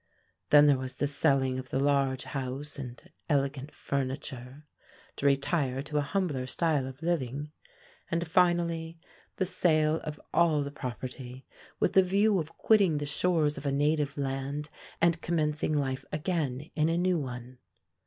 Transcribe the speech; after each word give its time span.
Then 0.49 0.65
there 0.65 0.79
was 0.79 0.95
the 0.95 1.05
selling 1.05 1.59
of 1.59 1.69
the 1.69 1.79
large 1.79 2.23
house 2.23 2.79
and 2.79 3.11
elegant 3.29 3.71
furniture, 3.71 4.63
to 5.17 5.25
retire 5.27 5.83
to 5.83 5.99
a 5.99 6.01
humbler 6.01 6.47
style 6.47 6.87
of 6.87 7.03
living; 7.03 7.51
and 8.09 8.27
finally, 8.27 8.97
the 9.35 9.45
sale 9.45 9.97
of 9.97 10.19
all 10.33 10.63
the 10.63 10.71
property, 10.71 11.45
with 11.79 11.93
the 11.93 12.01
view 12.01 12.39
of 12.39 12.57
quitting 12.57 12.97
the 12.97 13.05
shores 13.05 13.59
of 13.59 13.65
a 13.67 13.71
native 13.71 14.17
land, 14.17 14.69
and 14.99 15.21
commencing 15.21 15.75
life 15.77 16.03
again 16.11 16.71
in 16.73 16.89
a 16.89 16.97
new 16.97 17.19
one. 17.19 17.59